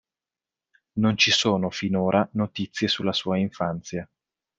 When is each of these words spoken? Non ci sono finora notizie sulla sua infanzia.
Non 0.95 1.15
ci 1.15 1.29
sono 1.29 1.69
finora 1.69 2.27
notizie 2.33 2.87
sulla 2.87 3.13
sua 3.13 3.37
infanzia. 3.37 4.09